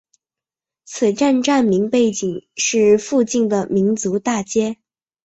[0.83, 4.77] 此站站名背景是附近的民族大街。